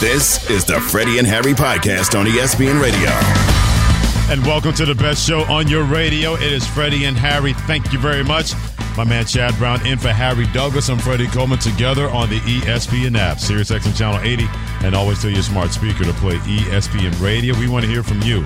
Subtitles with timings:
[0.00, 3.08] This is the Freddie and Harry podcast on ESPN Radio.
[4.30, 6.34] And welcome to the best show on your radio.
[6.34, 7.52] It is Freddie and Harry.
[7.52, 8.52] Thank you very much.
[8.96, 10.90] My man Chad Brown in for Harry Douglas.
[10.90, 14.46] I'm Freddie Coleman together on the ESPN app, Sirius XM Channel 80,
[14.82, 17.58] and always tell your smart speaker to play ESPN Radio.
[17.58, 18.44] We want to hear from you.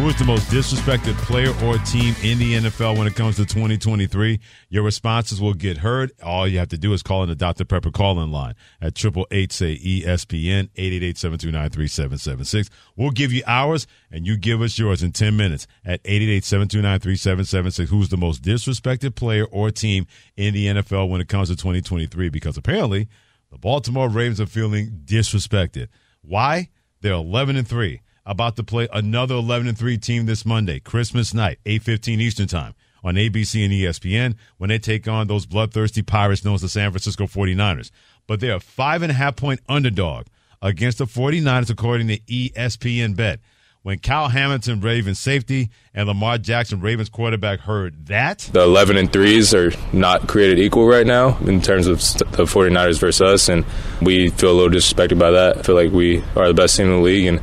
[0.00, 3.44] Who is the most disrespected player or team in the NFL when it comes to
[3.44, 4.40] 2023?
[4.70, 6.10] Your responses will get heard.
[6.22, 7.66] All you have to do is call in the Dr.
[7.66, 12.70] Pepper call-in line at 888 say ESPN 888-729-3776.
[12.96, 17.88] We'll give you ours and you give us yours in 10 minutes at 888-729-3776.
[17.88, 22.30] Who's the most disrespected player or team in the NFL when it comes to 2023?
[22.30, 23.06] Because apparently
[23.50, 25.88] the Baltimore Ravens are feeling disrespected.
[26.22, 26.70] Why?
[27.02, 31.34] They're 11 and 3 about to play another 11 and 3 team this Monday, Christmas
[31.34, 36.44] night, 8:15 Eastern Time on ABC and ESPN when they take on those bloodthirsty Pirates
[36.44, 37.90] known as the San Francisco 49ers.
[38.26, 40.26] But they're a five and a half point underdog
[40.62, 43.40] against the 49ers according to ESPN Bet.
[43.82, 48.40] When Kyle Hamilton, Ravens safety, and Lamar Jackson, Ravens quarterback, heard that.
[48.52, 51.96] The 11 and 3s are not created equal right now in terms of
[52.32, 53.64] the 49ers versus us, and
[54.02, 55.60] we feel a little disrespected by that.
[55.60, 57.40] I feel like we are the best team in the league, and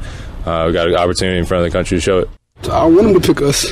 [0.47, 2.29] uh, we got an opportunity in front of the country to show it.
[2.69, 3.71] I want them to pick us.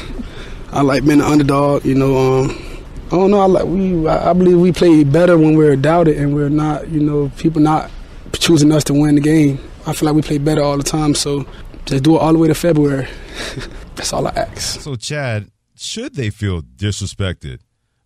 [0.72, 1.86] I like being the underdog.
[1.86, 3.40] You know, um, I don't know.
[3.40, 4.08] I like we.
[4.08, 6.90] I believe we play better when we're doubted and we're not.
[6.90, 7.90] You know, people not
[8.34, 9.58] choosing us to win the game.
[9.88, 11.16] I feel like we play better all the time.
[11.16, 11.46] So
[11.86, 13.08] just do it all the way to February.
[13.96, 14.82] That's all I ask.
[14.82, 17.60] So, Chad, should they feel disrespected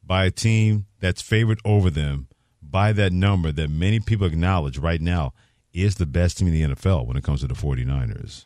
[0.04, 2.28] by a team that's favored over them
[2.62, 5.34] by that number that many people acknowledge right now
[5.74, 8.46] is the best team in the NFL when it comes to the 49ers?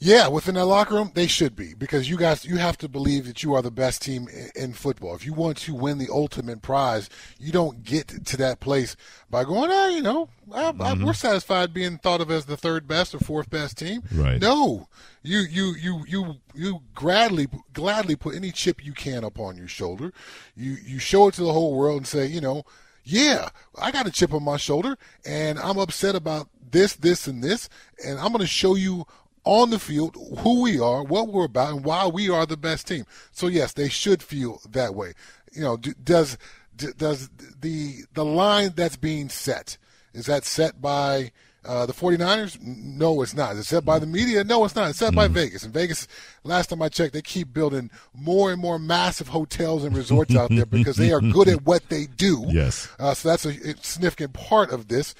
[0.00, 3.26] Yeah, within that locker room, they should be because you guys you have to believe
[3.26, 5.16] that you are the best team in, football.
[5.16, 8.94] If you want to win the ultimate prize, you don't get to that place
[9.28, 10.82] by going, ah, you know, I, mm-hmm.
[10.82, 14.02] I, we're satisfied being thought of as the third best or fourth best team.
[14.14, 14.40] Right?
[14.40, 14.88] No,
[15.22, 20.12] you you you you you gladly gladly put any chip you can upon your shoulder.
[20.54, 22.64] You you show it to the whole world and say, you know,
[23.02, 27.42] yeah, I got a chip on my shoulder, and I'm upset about this, this, and
[27.42, 27.68] this,
[28.04, 29.06] and I'm going to show you
[29.48, 32.86] on the field who we are, what we're about, and why we are the best
[32.86, 33.04] team.
[33.32, 35.14] So yes, they should feel that way.
[35.52, 36.36] You know, does
[36.76, 39.78] does the the line that's being set
[40.14, 41.32] is that set by
[41.64, 42.60] uh, the 49ers?
[42.60, 43.52] No, it's not.
[43.52, 44.42] Is it set by the media?
[44.42, 44.90] No, it's not.
[44.90, 45.16] It's set mm.
[45.16, 45.34] by mm-hmm.
[45.34, 45.62] Vegas.
[45.62, 46.08] And Vegas,
[46.44, 50.50] last time I checked, they keep building more and more massive hotels and resorts out
[50.50, 52.44] there because they are good at what they do.
[52.48, 52.88] Yes.
[52.98, 55.14] Uh, so that's a significant part of this.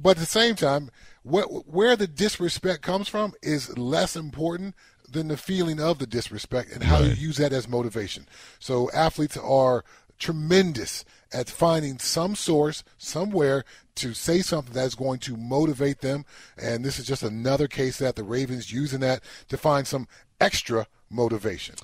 [0.00, 0.90] But at the same time,
[1.24, 4.74] where the disrespect comes from is less important
[5.08, 7.06] than the feeling of the disrespect and how right.
[7.06, 8.28] you use that as motivation.
[8.58, 9.84] So athletes are
[10.18, 13.64] tremendous at finding some source somewhere
[13.96, 16.24] to say something that's going to motivate them.
[16.56, 20.06] And this is just another case that the Ravens using that to find some
[20.40, 21.76] extra motivation.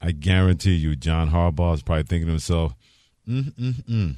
[0.00, 2.74] I guarantee you, John Harbaugh is probably thinking to himself,
[3.26, 4.16] mm-mm-mm.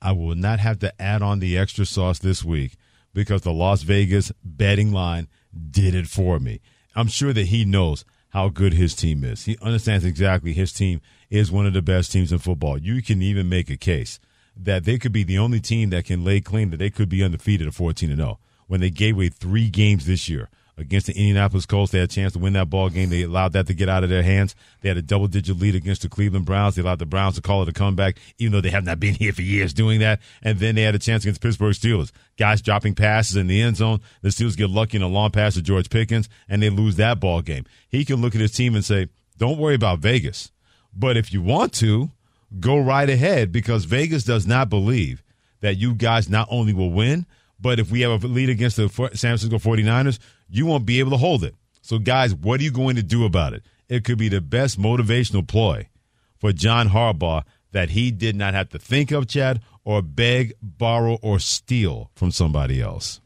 [0.00, 2.76] I will not have to add on the extra sauce this week
[3.14, 5.28] because the Las Vegas betting line
[5.70, 6.60] did it for me.
[6.94, 9.44] I'm sure that he knows how good his team is.
[9.44, 12.76] He understands exactly his team is one of the best teams in football.
[12.76, 14.18] You can even make a case
[14.56, 17.22] that they could be the only team that can lay claim that they could be
[17.24, 21.12] undefeated at 14 and 0 when they gave away three games this year against the
[21.12, 21.92] Indianapolis Colts.
[21.92, 23.10] They had a chance to win that ball game.
[23.10, 24.54] They allowed that to get out of their hands.
[24.80, 26.74] They had a double digit lead against the Cleveland Browns.
[26.74, 29.14] They allowed the Browns to call it a comeback, even though they have not been
[29.14, 30.20] here for years doing that.
[30.42, 32.12] And then they had a chance against Pittsburgh Steelers.
[32.36, 34.00] Guys dropping passes in the end zone.
[34.22, 37.20] The Steelers get lucky in a long pass to George Pickens, and they lose that
[37.20, 37.64] ball game.
[37.88, 40.50] He can look at his team and say, don't worry about Vegas.
[40.96, 42.10] But if you want to,
[42.60, 45.22] go right ahead because Vegas does not believe
[45.60, 47.26] that you guys not only will win,
[47.60, 50.18] but if we have a lead against the San Francisco 49ers,
[50.48, 51.54] you won't be able to hold it.
[51.82, 53.62] So, guys, what are you going to do about it?
[53.88, 55.88] It could be the best motivational ploy
[56.38, 57.42] for John Harbaugh
[57.72, 62.30] that he did not have to think of, Chad, or beg, borrow, or steal from
[62.30, 63.20] somebody else.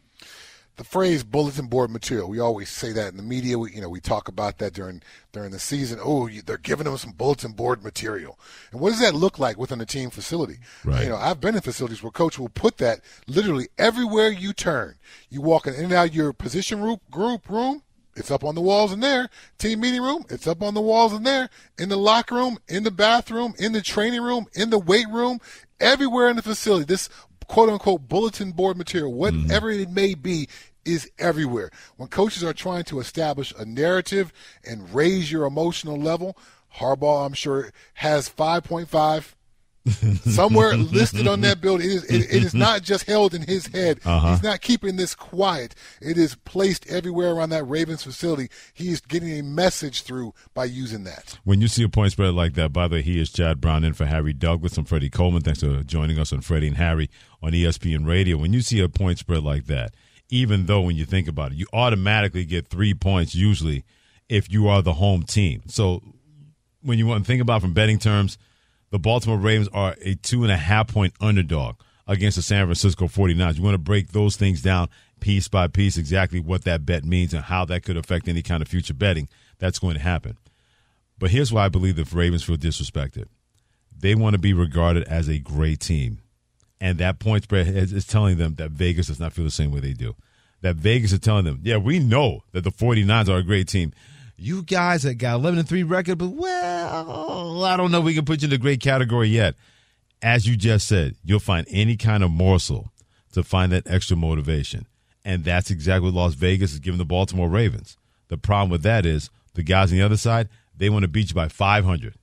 [0.79, 2.29] The phrase bulletin board material.
[2.29, 3.59] We always say that in the media.
[3.59, 5.03] We, you know, we talk about that during
[5.33, 5.99] during the season.
[6.03, 8.39] Oh, they're giving them some bulletin board material.
[8.71, 10.59] And what does that look like within a team facility?
[10.85, 11.03] Right.
[11.03, 14.95] You know, I've been in facilities where coach will put that literally everywhere you turn.
[15.29, 17.83] You walk in and out your position group group room.
[18.15, 19.31] It's up on the walls in there.
[19.59, 21.51] Team meeting room, it's up on the walls in there.
[21.77, 25.41] In the locker room, in the bathroom, in the training room, in the weight room,
[25.81, 26.85] everywhere in the facility.
[26.85, 27.09] This
[27.49, 29.83] quote unquote bulletin board material, whatever mm-hmm.
[29.83, 30.49] it may be,
[30.89, 31.71] is everywhere.
[31.97, 34.33] When coaches are trying to establish a narrative
[34.65, 36.37] and raise your emotional level,
[36.77, 39.35] Harbaugh, I'm sure, has 5.5
[40.31, 41.87] somewhere listed on that building.
[41.87, 44.01] It is, it, it is not just held in his head.
[44.05, 44.31] Uh-huh.
[44.31, 45.75] He's not keeping this quiet.
[46.01, 48.49] It is placed everywhere around that Ravens facility.
[48.75, 51.39] He's getting a message through by using that.
[51.45, 53.85] When you see a point spread like that, by the way, he is Chad Brown
[53.85, 54.77] in for Harry Douglas.
[54.77, 55.43] I'm Freddie Coleman.
[55.43, 57.09] Thanks for joining us on Freddie and Harry
[57.43, 58.37] on ESPN Radio.
[58.37, 59.95] When you see a point spread like that,
[60.31, 63.85] even though when you think about it, you automatically get three points usually
[64.29, 65.63] if you are the home team.
[65.67, 66.03] So
[66.83, 68.39] when you want to think about from betting terms,
[68.91, 71.77] the Baltimore Ravens are a two and a half point underdog
[72.07, 73.57] against the San Francisco 49ers.
[73.57, 74.89] You want to break those things down
[75.21, 78.63] piece by piece, exactly what that bet means and how that could affect any kind
[78.63, 79.29] of future betting
[79.59, 80.39] that's going to happen.
[81.19, 83.27] But here's why I believe the Ravens feel disrespected.
[83.97, 86.21] They want to be regarded as a great team.
[86.81, 89.73] And that point spread is, is telling them that Vegas does not feel the same
[89.73, 90.15] way they do.
[90.61, 93.93] That Vegas is telling them, yeah, we know that the 49ers are a great team.
[94.37, 98.25] You guys that got 11 and 3 record, but well, I don't know we can
[98.25, 99.55] put you in the great category yet.
[100.23, 102.93] As you just said, you'll find any kind of morsel
[103.33, 104.87] to find that extra motivation.
[105.25, 107.97] And that's exactly what Las Vegas is giving the Baltimore Ravens.
[108.29, 111.29] The problem with that is the guys on the other side, they want to beat
[111.29, 112.15] you by 500.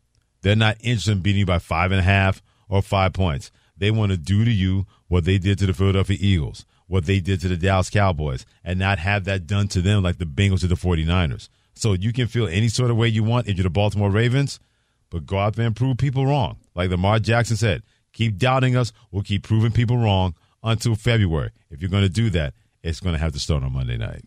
[0.41, 3.51] They're not interested in beating you by five and a half or five points.
[3.77, 7.19] They want to do to you what they did to the Philadelphia Eagles, what they
[7.19, 10.61] did to the Dallas Cowboys, and not have that done to them like the Bengals
[10.61, 11.49] to the 49ers.
[11.73, 14.59] So you can feel any sort of way you want if you're the Baltimore Ravens,
[15.09, 16.57] but go out there and prove people wrong.
[16.73, 17.83] Like Lamar Jackson said,
[18.13, 21.51] keep doubting us, we'll keep proving people wrong until February.
[21.69, 24.23] If you're going to do that, it's going to have to start on Monday night.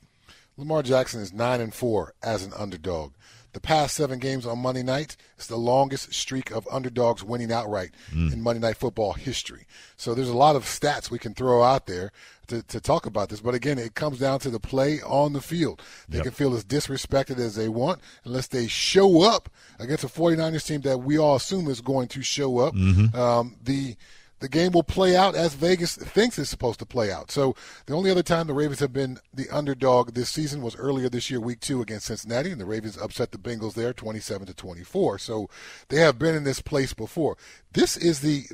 [0.57, 3.13] Lamar Jackson is nine and four as an underdog.
[3.55, 7.91] The past seven games on Monday night is the longest streak of underdogs winning outright
[8.13, 9.67] in Monday Night Football history.
[9.97, 12.13] So there's a lot of stats we can throw out there
[12.49, 13.41] to, to talk about this.
[13.41, 15.83] But again, it comes down to the play on the field.
[16.09, 16.25] They Yep.
[16.25, 19.49] can feel as disrespected as they want unless they show up
[19.79, 22.75] against a 49ers team that we all assume is going to show up.
[23.15, 23.97] Um, the
[24.41, 27.31] the game will play out as Vegas thinks it's supposed to play out.
[27.31, 27.55] So
[27.87, 31.31] the only other time the Ravens have been the underdog this season was earlier this
[31.31, 35.19] year, week two against Cincinnati, and the Ravens upset the Bengals there, twenty-seven to twenty-four.
[35.19, 35.49] So
[35.89, 37.37] they have been in this place before.
[37.73, 38.45] This is the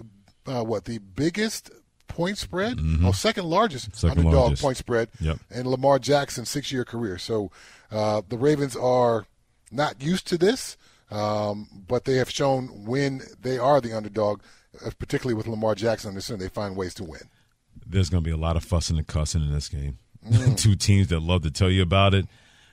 [0.47, 1.71] uh, what the biggest
[2.07, 3.97] point spread, oh, second largest Mm-hmm.
[3.97, 4.63] Second underdog largest.
[4.63, 5.39] point spread Yep.
[5.51, 7.19] in Lamar Jackson's six-year career.
[7.19, 7.51] So
[7.91, 9.27] uh, the Ravens are
[9.73, 10.77] not used to this,
[11.11, 14.43] um, but they have shown when they are the underdog,
[14.85, 17.21] Uh, particularly with Lamar Jackson on the center, they find ways to win.
[17.87, 19.99] there's going to be a lot of fussing and cussing in this game.
[20.27, 20.57] Mm.
[20.59, 22.27] Two teams that love to tell you about it,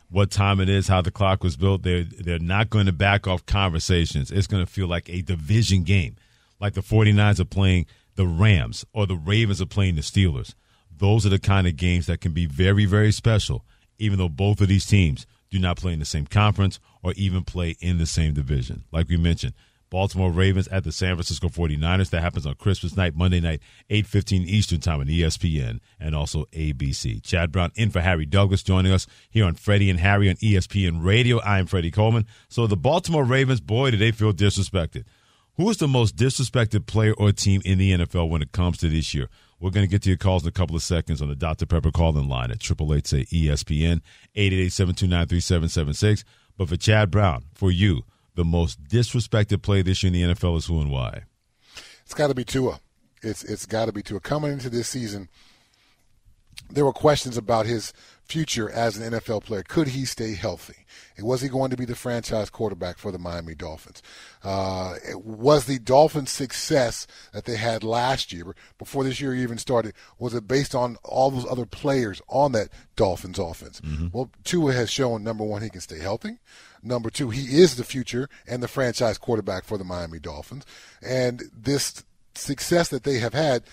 [0.09, 1.83] what time it is, how the clock was built.
[1.83, 4.31] They're they're not going to back off conversations.
[4.31, 6.15] It's going to feel like a division game,
[6.59, 10.53] like the 49ers are playing the Rams or the Ravens are playing the Steelers.
[10.95, 13.65] Those are the kind of games that can be very very special,
[13.97, 17.43] even though both of these teams do not play in the same conference or even
[17.43, 18.83] play in the same division.
[18.91, 19.53] Like we mentioned,
[19.91, 22.09] Baltimore Ravens at the San Francisco 49ers.
[22.09, 23.61] That happens on Christmas night, Monday night,
[23.91, 27.21] 8.15 Eastern Time on ESPN and also ABC.
[27.21, 31.03] Chad Brown in for Harry Douglas joining us here on Freddie and Harry on ESPN
[31.03, 31.39] Radio.
[31.41, 32.25] I am Freddie Coleman.
[32.47, 35.03] So the Baltimore Ravens, boy, do they feel disrespected.
[35.57, 38.87] Who is the most disrespected player or team in the NFL when it comes to
[38.87, 39.27] this year?
[39.59, 41.65] We're going to get to your calls in a couple of seconds on the Dr.
[41.65, 44.01] Pepper call-in line at 888 say ESPN,
[44.37, 46.23] 888-729-3776.
[46.57, 48.03] But for Chad Brown, for you,
[48.35, 51.23] the most disrespected play this year in the NFL is who and why?
[52.03, 52.79] It's got to be Tua.
[53.21, 54.19] It's it's got to be Tua.
[54.19, 55.29] Coming into this season,
[56.69, 59.63] there were questions about his future as an NFL player.
[59.63, 60.85] Could he stay healthy?
[61.17, 64.01] And was he going to be the franchise quarterback for the Miami Dolphins?
[64.43, 69.93] Uh, was the Dolphins' success that they had last year, before this year even started,
[70.17, 73.81] was it based on all those other players on that Dolphins offense?
[74.13, 76.39] Well, Tua has shown number one, he can stay healthy.
[76.83, 80.65] Number two, he is the future and the franchise quarterback for the Miami Dolphins.
[81.01, 82.03] And this
[82.35, 83.63] success that they have had,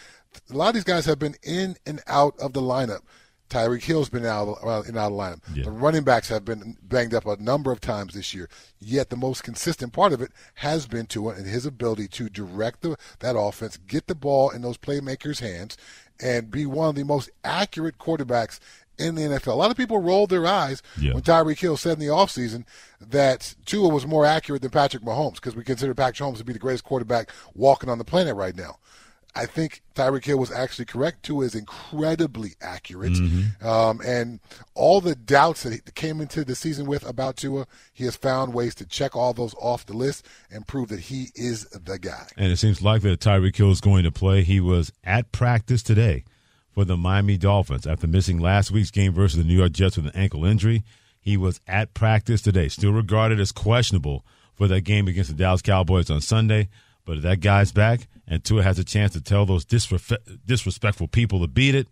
[0.50, 3.00] a lot of these guys have been in and out of the lineup.
[3.48, 5.40] Tyreek Hill's been out of, in out of the lineup.
[5.54, 5.64] Yeah.
[5.64, 8.48] The running backs have been banged up a number of times this year.
[8.78, 12.82] Yet the most consistent part of it has been Tua and his ability to direct
[12.82, 15.78] the, that offense, get the ball in those playmakers' hands,
[16.20, 18.60] and be one of the most accurate quarterbacks
[18.98, 19.52] in the NFL.
[19.52, 21.14] A lot of people rolled their eyes Yeah.
[21.14, 22.64] when Tyreek Hill said in the offseason
[23.00, 26.52] that Tua was more accurate than Patrick Mahomes because we consider Patrick Mahomes to be
[26.52, 28.78] the greatest quarterback walking on the planet right now.
[29.34, 31.22] I think Tyreek Hill was actually correct.
[31.22, 33.16] Tua is incredibly accurate.
[33.62, 34.40] Um, and
[34.74, 38.52] all the doubts that he came into the season with about Tua, he has found
[38.52, 42.26] ways to check all those off the list and prove that he is the guy.
[42.36, 44.42] And it seems likely that Tyreek Hill is going to play.
[44.42, 46.24] He was at practice today
[46.78, 50.06] for the Miami Dolphins after missing last week's game versus the New York Jets with
[50.06, 50.84] an ankle injury.
[51.20, 55.60] He was at practice today, still regarded as questionable for that game against the Dallas
[55.60, 56.68] Cowboys on Sunday.
[57.04, 61.08] But if that guy's back and Tua has a chance to tell those disrespect, disrespectful
[61.08, 61.88] people to beat it,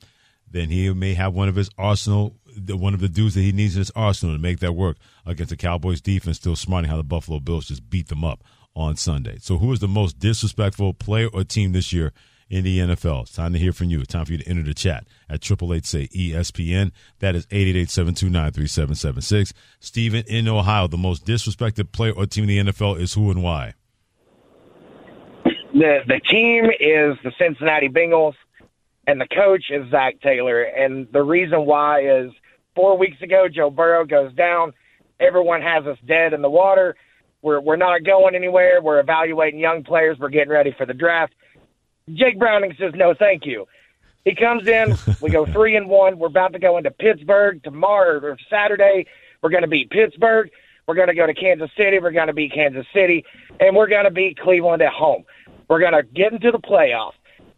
[0.49, 2.37] then he may have one of his arsenal,
[2.69, 5.51] one of the dudes that he needs in his arsenal to make that work against
[5.51, 6.37] the Cowboys defense.
[6.37, 8.45] Still smarting how the Buffalo Bills just beat them up
[8.77, 9.39] on Sunday.
[9.41, 12.13] So, who is the most disrespectful player or team this year
[12.49, 13.23] in the NFL?
[13.23, 14.01] It's time to hear from you.
[14.01, 16.93] It's time for you to enter the chat at triple eight say ESPN.
[17.21, 19.53] That is eight eight eight seven two nine three seven seven six.
[19.81, 23.43] Stephen in Ohio, the most disrespected player or team in the NFL is who and
[23.43, 23.75] why?
[25.79, 28.35] the the team is the Cincinnati Bengals,
[29.07, 30.63] and the coach is Zac Taylor.
[30.63, 32.33] And the reason why is
[32.75, 34.73] four weeks ago Joe Burrow goes down.
[35.21, 36.97] Everyone has us dead in the water.
[37.43, 38.81] We're we're not going anywhere.
[38.83, 40.19] We're evaluating young players.
[40.19, 41.35] We're getting ready for the draft.
[42.13, 43.67] Jake Browning says no, thank you.
[44.25, 44.97] He comes in.
[45.21, 46.19] We go three and one.
[46.19, 49.07] We're about to go into Pittsburgh tomorrow or Saturday.
[49.43, 50.51] We're going to beat Pittsburgh.
[50.87, 51.99] We're going to go to Kansas City.
[51.99, 53.25] We're going to beat Kansas City,
[53.59, 55.25] and we're going to beat Cleveland at home.
[55.69, 57.15] We're going to get into the playoffs.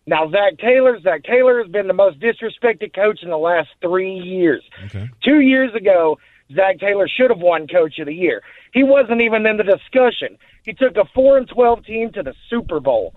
[0.07, 4.15] Now, Zac Taylor, Zac Taylor has been the most disrespected coach in the last three
[4.15, 4.65] years.
[4.87, 5.11] Okay.
[5.23, 6.19] Two years ago,
[6.55, 8.43] Zac Taylor should have won Coach of the Year.
[8.73, 10.39] He wasn't even in the discussion.
[10.65, 13.15] He took a four and twelve team to the Super Bowl.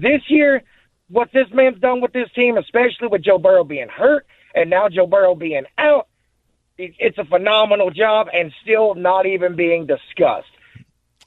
[0.00, 0.62] This year,
[1.08, 4.88] what this man's done with this team, especially with Joe Burrow being hurt and now
[4.88, 6.08] Joe Burrow being out,
[6.76, 10.46] it's a phenomenal job and still not even being discussed.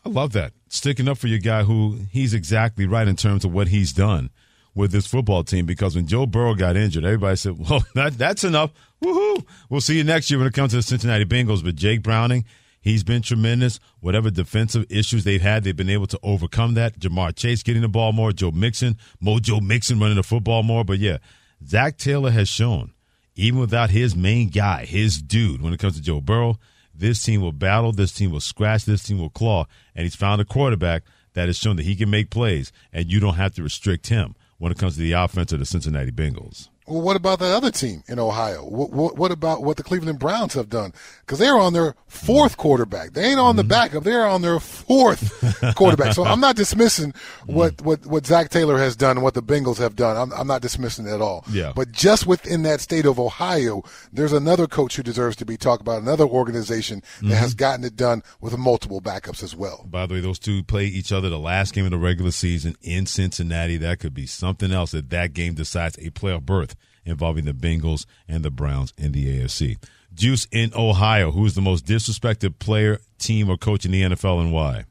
[0.05, 0.53] I love that.
[0.69, 4.29] Sticking up for your guy who he's exactly right in terms of what he's done
[4.73, 8.43] with this football team because when Joe Burrow got injured, everybody said, well, that, that's
[8.43, 8.71] enough.
[9.03, 9.45] Woohoo.
[9.69, 11.63] We'll see you next year when it comes to the Cincinnati Bengals.
[11.63, 12.45] But Jake Browning,
[12.81, 13.79] he's been tremendous.
[13.99, 16.99] Whatever defensive issues they've had, they've been able to overcome that.
[16.99, 20.83] Ja'Marr Chase getting the ball more, Joe Mixon, Mojo Mixon running the football more.
[20.83, 21.17] But yeah,
[21.65, 22.93] Zac Taylor has shown,
[23.35, 26.57] even without his main guy, his dude, when it comes to Joe Burrow,
[26.93, 29.65] this team will battle, this team will scratch, this team will claw.
[29.95, 33.19] And he's found a quarterback that has shown that he can make plays, and you
[33.19, 36.69] don't have to restrict him when it comes to the offense of the Cincinnati Bengals.
[36.91, 38.63] Well, what about that other team in Ohio?
[38.65, 40.93] What, what, what about what the Cleveland Browns have done?
[41.21, 43.13] Because they're on their fourth quarterback.
[43.13, 43.57] They ain't on Mm-hmm.
[43.57, 44.03] the backup.
[44.03, 46.13] They're on their fourth quarterback.
[46.13, 47.53] So I'm not dismissing Mm-hmm.
[47.53, 50.15] what, what, what Zac Taylor has done and what the Bengals have done.
[50.17, 51.45] I'm, I'm not dismissing it at all.
[51.49, 51.73] Yeah.
[51.75, 53.83] But just within that state of Ohio,
[54.13, 57.29] there's another coach who deserves to be talked about, another organization Mm-hmm.
[57.29, 59.85] that has gotten it done with multiple backups as well.
[59.89, 62.75] By the way, those two play each other the last game of the regular season
[62.81, 63.77] in Cincinnati.
[63.77, 68.05] That could be something else that that game decides a playoff berth involving the Bengals
[68.27, 69.77] and the Browns in the AFC.
[70.13, 74.41] Juice in Ohio, who is the most disrespected player, team, or coach in the NFL
[74.41, 74.85] and why?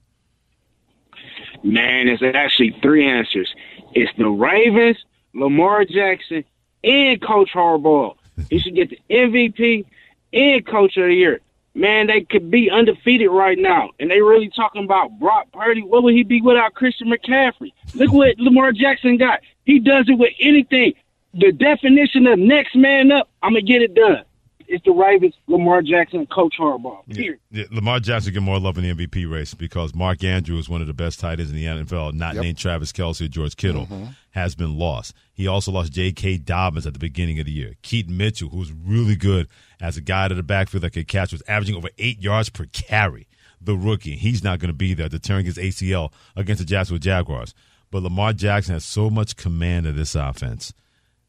[1.62, 3.54] Man, it's actually three answers.
[3.92, 4.96] It's the Ravens,
[5.34, 6.44] Lamar Jackson,
[6.82, 8.16] and Coach Harbaugh.
[8.48, 9.84] He should get the MVP
[10.32, 11.40] and Coach of the Year.
[11.74, 13.90] Man, they could be undefeated right now.
[14.00, 15.82] And they really talking about Brock Purdy.
[15.82, 17.72] What would he be without Christian McCaffrey?
[17.94, 19.40] Look what Lamar Jackson got.
[19.64, 20.94] He does it with anything.
[21.34, 24.24] The definition of next man up, I'm going to get it done.
[24.72, 27.04] It's the Ravens, Lamar Jackson, Coach Harbaugh.
[27.08, 27.40] Period.
[27.50, 30.80] Yeah, Lamar Jackson get more love in the MVP race because Mark Andrews, is one
[30.80, 33.86] of the best tight ends in the NFL, not named Travis Kelce or George Kittle,
[33.86, 34.04] mm-hmm.
[34.30, 35.12] has been lost.
[35.32, 36.38] He also lost J.K.
[36.38, 37.74] Dobbins at the beginning of the year.
[37.82, 39.48] Keaton Mitchell, who's really good
[39.80, 42.66] as a guy to the backfield that could catch, was averaging over eight yards per
[42.66, 43.26] carry.
[43.60, 47.54] The rookie, he's not going to be there, deterring his ACL against the Jacksonville Jaguars.
[47.90, 50.72] But Lamar Jackson has so much command of this offense,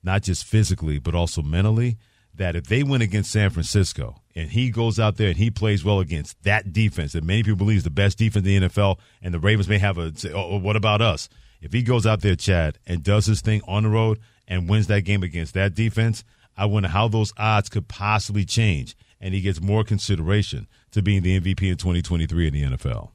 [0.03, 1.97] not just physically but also mentally
[2.33, 5.83] that if they win against San Francisco and he goes out there and he plays
[5.83, 8.97] well against that defense that many people believe is the best defense in the NFL,
[9.21, 11.29] and the Ravens may have a say, oh, oh, what about us?
[11.61, 14.87] If he goes out there, Chad, and does his thing on the road and wins
[14.87, 16.23] that game against that defense,
[16.57, 21.21] I wonder how those odds could possibly change, and he gets more consideration to being
[21.21, 23.11] the MVP in 2023 in the NFL.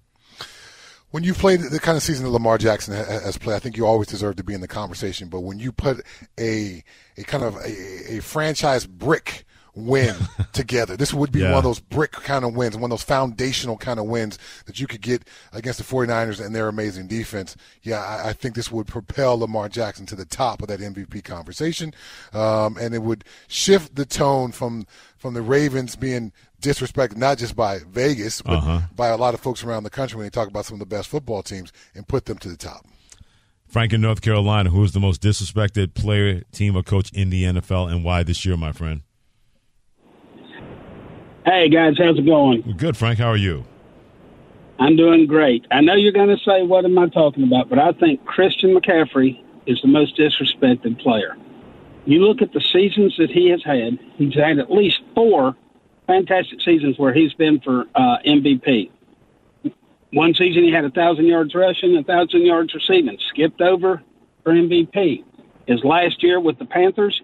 [1.16, 3.86] When you've played the kind of season that Lamar Jackson has played, I think you
[3.86, 5.28] always deserve to be in the conversation.
[5.30, 6.04] But when you put
[6.38, 6.84] a
[7.16, 10.14] a kind of a, a franchise brick win
[10.52, 10.94] together.
[10.94, 11.50] This would be Yeah.
[11.52, 14.78] one of those brick kind of wins, one of those foundational kind of wins that
[14.78, 15.22] you could get
[15.54, 17.56] against the 49ers and their amazing defense.
[17.82, 21.24] Yeah, I, I think this would propel Lamar Jackson to the top of that MVP
[21.24, 21.94] conversation,
[22.34, 24.86] um, and it would shift the tone from
[25.26, 28.80] from the Ravens being disrespected not just by Vegas but Uh-huh.
[28.94, 30.86] by a lot of folks around the country when they talk about some of the
[30.86, 32.86] best football teams and put them to the top.
[33.66, 37.42] Frank in North Carolina, who is the most disrespected player, team, or coach in the
[37.42, 39.00] NFL, and why this year, my friend?
[41.44, 42.74] Hey guys, how's it going?
[42.76, 43.18] Good, Frank.
[43.18, 43.64] How are you?
[44.78, 45.66] I'm doing great.
[45.72, 48.78] I know you're going to say, "What am I talking about?" But I think Christian
[48.78, 51.36] McCaffrey is the most disrespected player.
[52.06, 53.98] You look at the seasons that he has had.
[54.16, 55.56] He's had at least four
[56.06, 58.90] fantastic seasons where he's been for uh, MVP.
[60.12, 64.02] One season he had a thousand yards rushing, a thousand yards receiving, skipped over
[64.44, 65.24] for MVP.
[65.66, 67.20] His last year with the Panthers,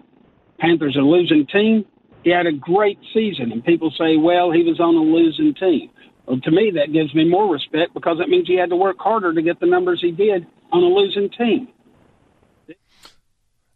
[0.59, 1.85] Panthers are losing team.
[2.23, 5.89] He had a great season, and people say, well, he was on a losing team.
[6.25, 8.97] Well, to me, that gives me more respect because it means he had to work
[8.99, 11.69] harder to get the numbers he did on a losing team.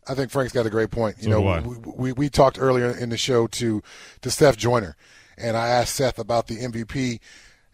[0.10, 1.18] I think Frank's got a great point.
[1.20, 3.82] You So know, we, we we talked earlier in the show to
[4.22, 4.96] to Seth Joyner,
[5.38, 7.20] and I asked Seth about the MVP.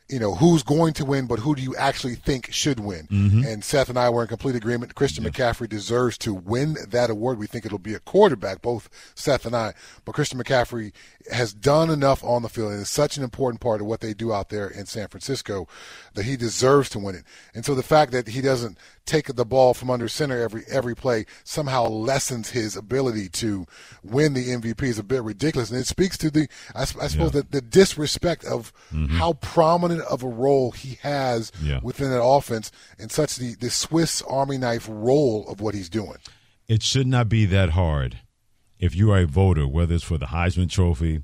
[0.10, 3.08] You know, who's going to win, but who do you actually think should win?
[3.08, 3.46] Mm-hmm.
[3.46, 4.94] And Seth and I were in complete agreement.
[4.96, 7.40] Christian McCaffrey deserves to win that award.
[7.40, 9.74] We think it'll be a quarterback, both Seth and I.
[10.04, 10.92] But Christian McCaffrey
[11.32, 14.14] has done enough on the field and is such an important part of what they
[14.14, 15.68] do out there in San Francisco
[16.14, 17.24] that he deserves to win it.
[17.54, 20.96] And so the fact that he doesn't take the ball from under center every every
[20.96, 23.66] play somehow lessens his ability to
[24.04, 27.46] win the MVP is a bit ridiculous, and it speaks to the I suppose the,
[27.50, 29.18] the disrespect of mm-hmm.
[29.18, 31.80] how prominent of a role he has Yeah.
[31.82, 36.18] within that offense and such the the Swiss Army knife role of what he's doing.
[36.68, 38.20] It should not be that hard
[38.84, 41.22] if you are a voter, whether it's for the Heisman Trophy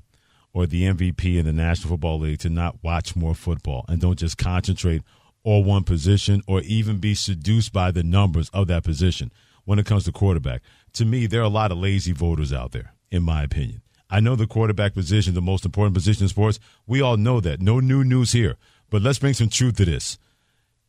[0.54, 4.18] or the MVP in the National Football League, to not watch more football and don't
[4.18, 5.02] just concentrate
[5.44, 9.30] on one position or even be seduced by the numbers of that position
[9.66, 10.62] when it comes to quarterback.
[10.94, 13.82] To me, there are a lot of lazy voters out there, in my opinion.
[14.08, 16.58] I know the quarterback position, the most important position in sports.
[16.86, 17.60] We all know that.
[17.60, 18.56] No new news here.
[18.88, 20.18] But let's bring some truth to this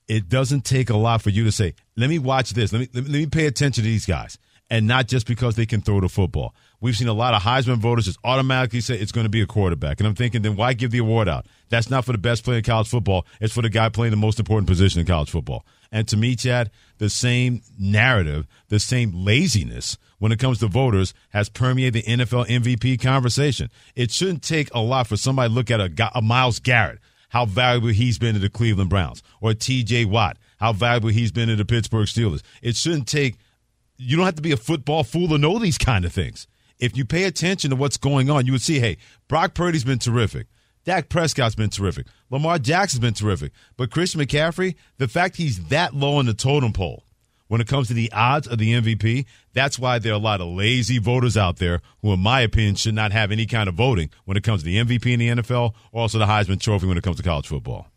[0.07, 2.73] it doesn't take a lot for you to say, let me watch this.
[2.73, 4.37] Let me, let me, pay attention to these guys.
[4.71, 6.55] And not just because they can throw the football.
[6.79, 9.45] We've seen a lot of Heisman voters just automatically say it's going to be a
[9.45, 9.99] quarterback.
[9.99, 11.45] And I'm thinking, then why give the award out?
[11.69, 13.25] That's not for the best player in college football.
[13.39, 15.65] It's for the guy playing the most important position in college football.
[15.91, 21.13] And to me, Chad, the same narrative, the same laziness when it comes to voters
[21.31, 23.69] has permeated the NFL MVP conversation.
[23.95, 26.99] It shouldn't take a lot for somebody to look at a, a Myles Garrett
[27.31, 30.03] how valuable he's been to the Cleveland Browns, or T.J.
[30.05, 32.41] Watt, how valuable he's been to the Pittsburgh Steelers.
[32.61, 33.37] It shouldn't take.
[34.03, 36.47] You don't have to be a football fool to know these kind of things.
[36.79, 39.99] If you pay attention to what's going on, you would see, hey, Brock Purdy's been
[39.99, 40.47] terrific.
[40.83, 42.07] Dak Prescott's been terrific.
[42.31, 43.51] Lamar Jackson's been terrific.
[43.77, 47.03] But Christian McCaffrey, the fact he's that low on the totem pole
[47.47, 50.41] when it comes to the odds of the MVP, that's why there are a lot
[50.41, 53.75] of lazy voters out there who, in my opinion, should not have any kind of
[53.75, 56.87] voting when it comes to the MVP in the NFL or also the Heisman Trophy
[56.87, 57.87] when it comes to college football.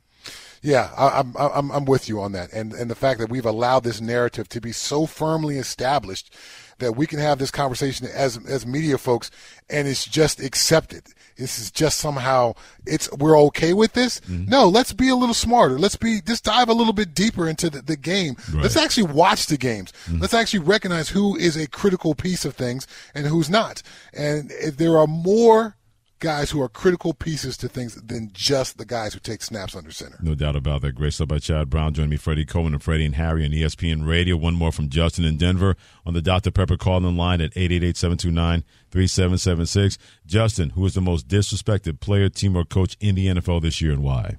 [0.64, 3.44] Yeah, I, I'm I'm I'm with you on that, and and the fact that we've
[3.44, 6.34] allowed this narrative to be so firmly established
[6.78, 9.30] that we can have this conversation as as media folks,
[9.68, 11.02] and it's just accepted.
[11.36, 12.54] This is just somehow
[12.86, 14.20] it's we're okay with this.
[14.20, 14.48] Mm-hmm.
[14.48, 15.78] No, let's be a little smarter.
[15.78, 18.36] Let's be just dive a little bit deeper into the, the game.
[18.54, 19.92] Let's actually watch the games.
[20.06, 20.20] Mm-hmm.
[20.20, 23.82] Let's actually recognize who is a critical piece of things and who's not.
[24.14, 25.76] And if there are more
[26.18, 29.90] guys who are critical pieces to things than just the guys who take snaps under
[29.90, 30.18] center.
[30.22, 30.94] No doubt about that.
[30.94, 31.94] Great stuff by Chad Brown.
[31.94, 34.36] Joining me, Freddie Cohen and Freddie and Harry on ESPN Radio.
[34.36, 36.50] One more from Justin in Denver on the Dr.
[36.50, 39.98] Pepper calling line at 888-729-3776.
[40.26, 43.92] Justin, who is the most disrespected player, team, or coach in the NFL this year
[43.92, 44.38] and why?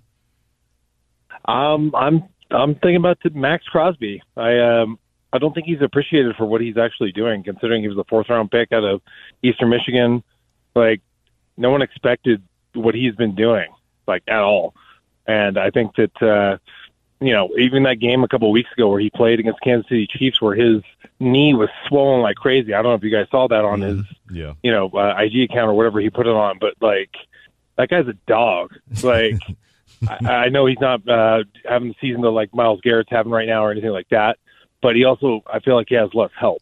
[1.45, 4.21] Um, I'm I'm thinking about Maxx Crosby.
[4.37, 4.99] I um
[5.33, 8.29] I don't think he's appreciated for what he's actually doing, considering he was a fourth
[8.29, 9.01] round pick out of
[9.43, 10.23] Eastern Michigan.
[10.75, 11.01] Like
[11.57, 12.41] no one expected
[12.73, 13.67] what he's been doing,
[14.07, 14.73] like at all.
[15.27, 16.57] And I think that uh
[17.21, 19.87] you know, even that game a couple of weeks ago where he played against Kansas
[19.87, 20.81] City Chiefs where his
[21.19, 22.73] knee was swollen like crazy.
[22.73, 24.53] I don't know if you guys saw that on his Yeah.
[24.61, 27.11] you know, uh, IG account or whatever he put it on, but like
[27.77, 28.73] that guy's a dog.
[29.01, 29.39] Like
[30.09, 33.47] I, I know he's not uh, having the season that like Myles Garrett's having right
[33.47, 34.37] now or anything like that,
[34.81, 36.61] but he also I feel like he has less help.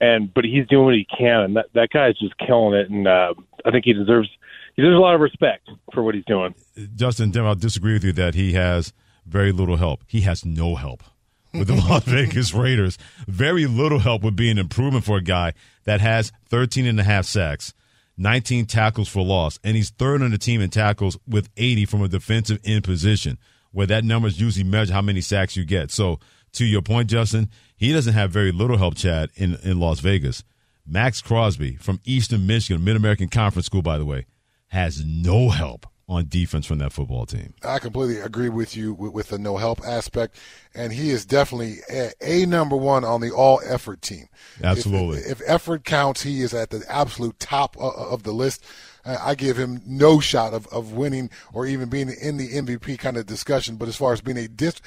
[0.00, 2.88] And but he's doing what he can, and that that guy is just killing it.
[2.88, 3.34] And uh,
[3.64, 4.28] I think he deserves
[4.76, 6.54] he deserves a lot of respect for what he's doing.
[6.94, 8.92] Justin, I'll disagree with you that he has
[9.26, 10.02] very little help.
[10.06, 11.02] He has no help
[11.52, 12.98] with the Las Vegas Raiders.
[13.26, 15.52] Very little help would be an improvement for a guy
[15.84, 17.74] that has 13 and a half sacks,
[18.16, 22.02] 19 tackles for loss, and he's third on the team in tackles with 80 from
[22.02, 23.38] a defensive end position,
[23.72, 25.90] where that number is usually measured how many sacks you get.
[25.90, 26.18] So,
[26.52, 30.44] to your point, Justin, he doesn't have very little help, Chad, in, in Las Vegas.
[30.86, 34.26] Maxx Crosby from Eastern Michigan, Mid American Conference School, by the way,
[34.68, 37.54] has no help on defense from that football team.
[37.64, 40.36] I completely agree with you with, with the no help aspect,
[40.74, 44.26] and he is definitely a, a number one on the all effort team.
[44.62, 45.18] Absolutely.
[45.18, 48.64] If, if, effort counts, he is at the absolute top of, of the list.
[49.02, 53.16] I give him no shot of, of winning or even being in the MVP kind
[53.16, 53.76] of discussion.
[53.76, 54.78] But as far as being a dis,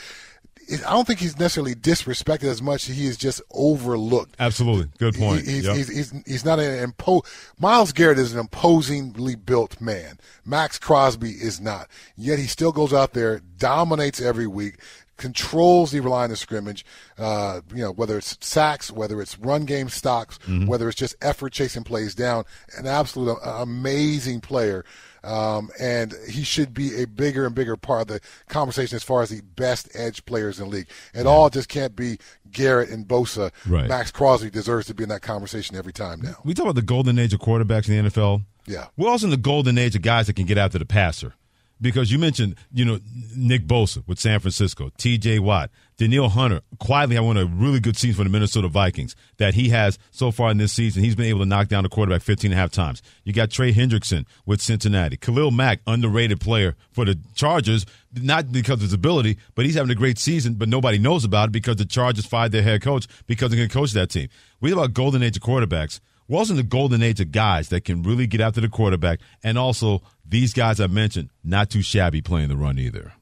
[0.72, 2.86] I don't think he's necessarily disrespected as much.
[2.86, 4.36] He is just overlooked.
[4.40, 5.46] Absolutely, good point.
[5.46, 5.76] He, he's, yep.
[5.76, 7.26] he's, he's, he's, not an impo.
[7.60, 10.20] Myles Garrett is an imposingly built man.
[10.46, 11.88] Maxx Crosby is not.
[12.16, 14.80] Yet he still goes out there, dominates every week,
[15.18, 16.86] controls the line of scrimmage.
[17.18, 20.66] Uh, you know, whether it's sacks, whether it's run game stocks, mm-hmm.
[20.66, 22.46] whether it's just effort chasing plays down.
[22.78, 24.86] An absolute uh, amazing player.
[25.24, 29.22] Um, and he should be a bigger and bigger part of the conversation as far
[29.22, 30.88] as the best edge players in the league.
[31.14, 31.30] It yeah.
[31.30, 32.18] all just can't be
[32.52, 33.52] Garrett and Bosa.
[33.68, 33.88] Right.
[33.88, 36.36] Maxx Crosby deserves to be in that conversation every time now.
[36.44, 38.44] We talk about the golden age of quarterbacks in the NFL.
[38.66, 38.88] Yeah.
[38.98, 41.34] We're also in the golden age of guys that can get after the passer
[41.82, 43.00] because you mentioned, you know,
[43.36, 45.40] Nick Bosa with San Francisco, T.J.
[45.40, 46.62] Watt, Danielle Hunter.
[46.80, 50.32] Quietly, I want a really good season for the Minnesota Vikings that he has so
[50.32, 51.04] far in this season.
[51.04, 53.02] He's been able to knock down the quarterback 15 and a half times.
[53.24, 58.76] You got Trey Hendrickson with Cincinnati, Khalil Mack, underrated player for the Chargers, not because
[58.76, 60.56] of his ability, but he's having a great season.
[60.56, 63.70] But nobody knows about it because the Chargers fired their head coach because they're going
[63.70, 64.30] to coach that team.
[64.62, 66.00] We talk about golden age of quarterbacks.
[66.34, 69.20] We're also in the golden age of guys that can really get after the quarterback,
[69.44, 73.14] and also these guys I mentioned, not too shabby playing the run either.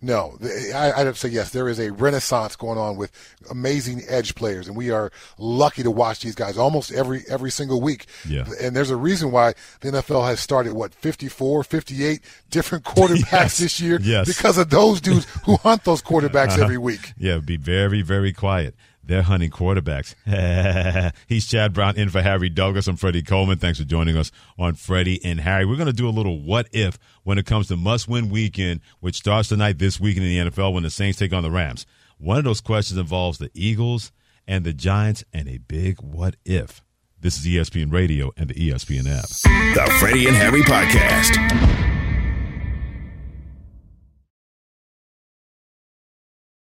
[0.00, 0.38] No,
[0.72, 1.50] I, I'd say yes.
[1.50, 3.10] There is a renaissance going on with
[3.50, 7.80] amazing edge players, and we are lucky to watch these guys almost every every single
[7.80, 8.06] week.
[8.28, 8.44] Yeah.
[8.60, 13.58] And there's a reason why the NFL has started what 54, 58 different quarterbacks yes.
[13.58, 14.28] this year yes.
[14.28, 16.62] because of those dudes who hunt those quarterbacks uh-huh.
[16.62, 17.14] every week.
[17.18, 18.76] Yeah, be very very quiet.
[19.06, 20.14] They're hunting quarterbacks.
[21.28, 22.86] He's Chad Brown in for Harry Douglas.
[22.86, 23.58] I'm Freddie Coleman.
[23.58, 25.66] Thanks for joining us on Freddie and Harry.
[25.66, 28.80] We're going to do a little what if when it comes to must win weekend,
[29.00, 31.84] which starts tonight this weekend in the NFL when the Saints take on the Rams.
[32.18, 34.10] One of those questions involves the Eagles
[34.46, 36.82] and the Giants and a big what if.
[37.20, 39.24] This is ESPN Radio and the ESPN app.
[39.74, 41.83] The Freddie and Harry Podcast.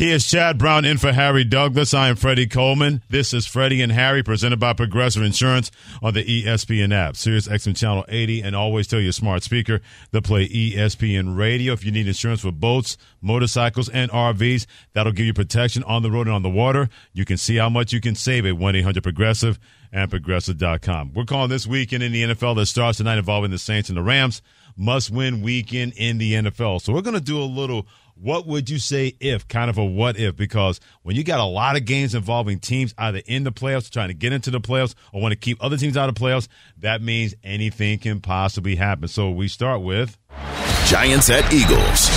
[0.00, 1.92] He is Chad Brown in for Harry Douglas.
[1.92, 3.02] I am Freddie Coleman.
[3.10, 5.70] This is Freddie and Harry presented by Progressive Insurance
[6.02, 9.82] on the ESPN app, Sirius XM Channel 80, and always tell your smart speaker
[10.14, 11.74] to play ESPN Radio.
[11.74, 16.10] If you need insurance for boats, motorcycles, and RVs, that'll give you protection on the
[16.10, 16.88] road and on the water.
[17.12, 19.58] You can see how much you can save at 1-800-PROGRESSIVE
[19.92, 21.12] and Progressive.com.
[21.12, 24.02] We're calling this weekend in the NFL that starts tonight involving the Saints and the
[24.02, 24.40] Rams.
[24.78, 26.80] Must win weekend in the NFL.
[26.80, 27.86] So we're going to do a little
[28.22, 30.36] What would you say if, kind of a what if?
[30.36, 34.08] Because when you got a lot of games involving teams either in the playoffs, trying
[34.08, 37.00] to get into the playoffs, or want to keep other teams out of playoffs, that
[37.00, 39.08] means anything can possibly happen.
[39.08, 40.18] So we start with
[40.84, 42.10] Giants at Eagles.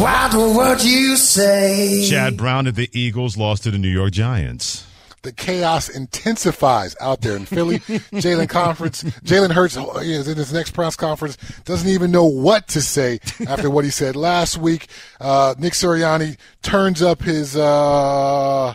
[0.00, 2.08] What would you say?
[2.08, 4.86] Chad Brown at the Eagles lost to the New York Giants
[5.22, 7.78] the chaos intensifies out there in Philly.
[7.78, 12.82] Jalen conference, Jalen Hurts is in his next press conference, doesn't even know what to
[12.82, 14.88] say after what he said last week.
[15.20, 18.74] Uh, Nick Sirianni turns up his uh,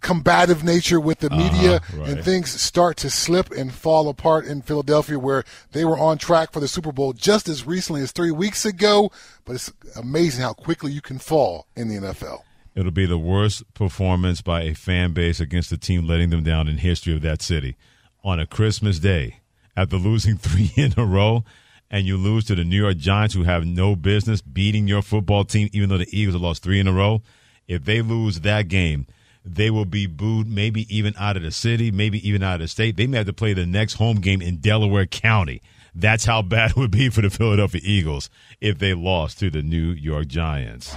[0.00, 2.08] combative nature with the media, uh-huh, right.
[2.10, 6.52] and things start to slip and fall apart in Philadelphia, where they were on track
[6.52, 9.10] for the Super Bowl just as recently as three weeks ago.
[9.44, 12.42] But it's amazing how quickly you can fall in the NFL.
[12.76, 16.68] It'll be the worst performance by a fan base against a team letting them down
[16.68, 17.74] in history of that city
[18.22, 19.40] on a Christmas day
[19.74, 21.42] after losing three in a row.
[21.90, 25.44] And you lose to the New York Giants, who have no business beating your football
[25.44, 27.22] team, even though the Eagles have lost three in a row.
[27.66, 29.06] If they lose that game,
[29.42, 32.68] they will be booed, maybe even out of the city, maybe even out of the
[32.68, 32.96] state.
[32.96, 35.62] They may have to play the next home game in Delaware County.
[35.94, 38.28] That's how bad it would be for the Philadelphia Eagles
[38.60, 40.94] if they lost to the New York Giants.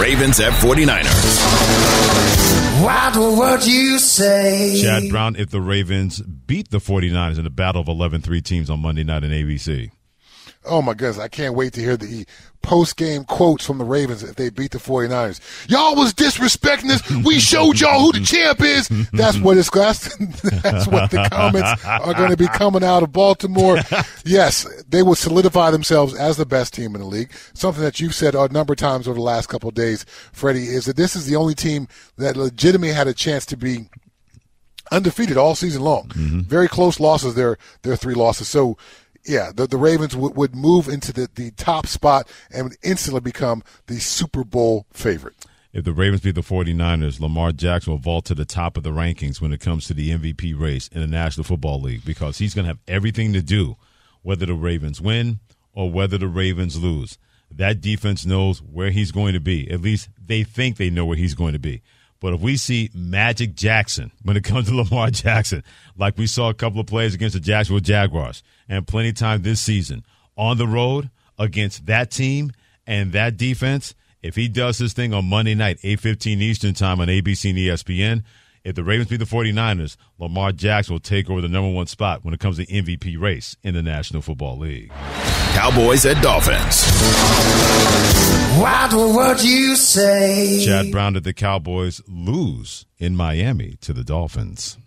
[0.00, 1.06] Ravens at 49ers.
[2.82, 4.78] What would you say?
[4.82, 8.68] Chad Brown, if the Ravens beat the 49ers in a battle of 11 3 teams
[8.68, 9.90] on Monday night in ABC.
[10.66, 12.26] Oh my goodness, I can't wait to hear the
[12.66, 15.40] post game quotes from the Ravens if they beat the 49ers.
[15.70, 17.08] Y'all was disrespecting us.
[17.24, 18.88] We showed y'all who the champ is.
[19.12, 20.16] That's what it's that's,
[20.62, 23.78] that's what the comments are going to be coming out of Baltimore.
[24.24, 27.32] Yes, they will solidify themselves as the best team in the league.
[27.54, 30.64] Something that you've said a number of times over the last couple of days, Freddie,
[30.64, 33.88] is that this is the only team that legitimately had a chance to be
[34.90, 36.08] undefeated all season long.
[36.08, 36.40] Mm-hmm.
[36.40, 37.34] Very close losses.
[37.34, 38.48] Their their three losses.
[38.48, 38.76] So
[39.26, 43.20] yeah, the, the Ravens would, would move into the, the top spot and would instantly
[43.20, 45.34] become the Super Bowl favorite.
[45.72, 48.92] If the Ravens beat the 49ers, Lamar Jackson will vault to the top of the
[48.92, 52.54] rankings when it comes to the MVP race in the National Football League because he's
[52.54, 53.76] going to have everything to do
[54.22, 55.40] whether the Ravens win
[55.74, 57.18] or whether the Ravens lose.
[57.50, 59.70] That defense knows where he's going to be.
[59.70, 61.82] At least they think they know where he's going to be.
[62.20, 65.62] But if we see Magic Jackson when it comes to Lamar Jackson,
[65.96, 69.42] like we saw a couple of plays against the Jacksonville Jaguars and plenty of time
[69.42, 70.04] this season
[70.36, 72.52] on the road against that team
[72.86, 77.08] and that defense, if he does his thing on Monday night, 8.15 Eastern time on
[77.08, 78.24] ABC and ESPN,
[78.66, 82.24] if the Ravens beat the 49ers, Lamar Jackson will take over the number one spot
[82.24, 84.90] when it comes to MVP race in the National Football League.
[85.54, 86.84] Cowboys at Dolphins.
[88.58, 90.64] What would you say?
[90.66, 94.78] Chad Brown did the Cowboys lose in Miami to the Dolphins.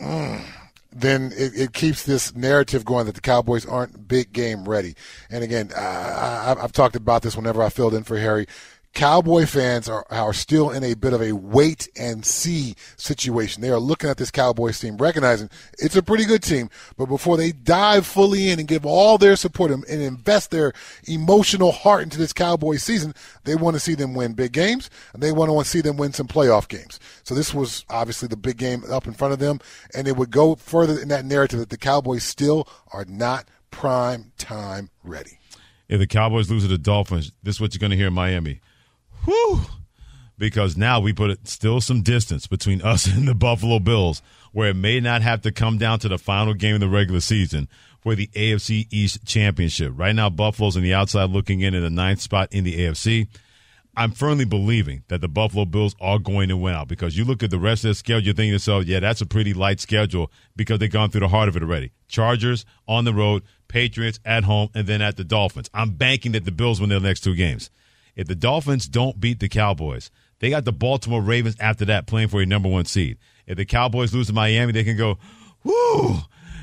[0.00, 0.44] Mm
[0.92, 4.94] then it, it, keeps this narrative going that the Cowboys aren't big game ready.
[5.30, 8.46] And again, I, have talked about this whenever I filled in for Harry.
[8.92, 13.62] Cowboy fans are, are still in a bit of a wait and see situation.
[13.62, 15.48] They are looking at this Cowboys team, recognizing
[15.78, 19.36] it's a pretty good team, but before they dive fully in and give all their
[19.36, 20.72] support and invest their
[21.06, 25.22] emotional heart into this Cowboys season, they want to see them win big games and
[25.22, 26.98] they want to see them win some playoff games.
[27.22, 29.60] So this was obviously the big game up in front of them,
[29.94, 34.32] and it would go further in that narrative that the Cowboys still are not prime
[34.36, 35.38] time ready.
[35.88, 38.14] If the Cowboys lose to the Dolphins, this is what you're going to hear in
[38.14, 38.60] Miami.
[39.24, 39.60] Whew.
[40.38, 44.76] Because now we put still some distance between us and the Buffalo Bills, where it
[44.76, 47.68] may not have to come down to the final game of the regular season
[48.00, 49.92] for the AFC East Championship.
[49.94, 53.28] Right now, Buffalo's on the outside looking in at the ninth spot in the AFC.
[53.96, 57.42] I'm firmly believing that the Buffalo Bills are going to win out because you look
[57.42, 59.80] at the rest of the schedule, you're thinking to yourself, yeah, that's a pretty light
[59.80, 61.92] schedule because they've gone through the heart of it already.
[62.08, 65.68] Chargers on the road, Patriots at home, and then at the Dolphins.
[65.74, 67.68] I'm banking that the Bills win their next two games.
[68.16, 72.28] If the Dolphins don't beat the Cowboys, they got the Baltimore Ravens after that playing
[72.28, 73.18] for a number one seed.
[73.46, 75.18] If the Cowboys lose to Miami, they can go,
[75.62, 76.18] whoo,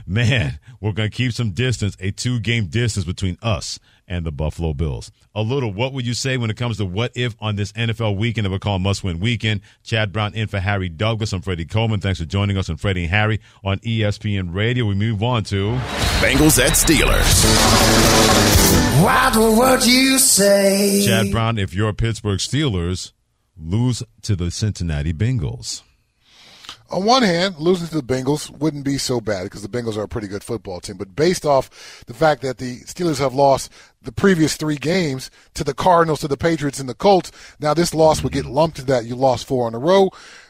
[0.06, 4.32] man, we're going to keep some distance, a two game distance between us and the
[4.32, 5.12] Buffalo Bills.
[5.36, 8.18] A little, what would you say when it comes to what if on this NFL
[8.18, 9.62] weekend that we call must win weekend?
[9.84, 11.34] Chad Brown in for Harry Douglas.
[11.34, 12.00] I'm Freddie Coleman.
[12.00, 14.86] Thanks for joining us on Freddie and Harry on ESPN Radio.
[14.86, 15.78] We move on to
[16.20, 17.46] Bengals at Steelers.
[19.04, 21.04] What would you say?
[21.06, 23.12] Chad Brown, if your Pittsburgh Steelers
[23.56, 25.84] lose to the Cincinnati Bengals
[26.90, 30.04] on one hand, losing to the Bengals wouldn't be so bad because the Bengals are
[30.04, 30.98] a pretty good football team.
[30.98, 35.64] But based off the fact that the Steelers have lost the previous three games to
[35.64, 38.86] the Cardinals, to the Patriots, and the Colts, now this loss would get lumped to
[38.86, 39.06] that.
[39.06, 40.10] You lost four in a row.